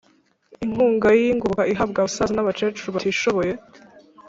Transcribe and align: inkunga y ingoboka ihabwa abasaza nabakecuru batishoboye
inkunga 0.63 1.07
y 1.19 1.21
ingoboka 1.31 1.63
ihabwa 1.73 1.97
abasaza 1.99 2.33
nabakecuru 2.33 2.89
batishoboye 2.95 3.53